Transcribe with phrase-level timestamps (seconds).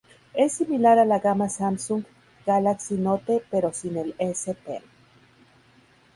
[0.33, 2.03] Es similar a la gama Samsung
[2.47, 4.81] Galaxy Note pero sin el "S Pen".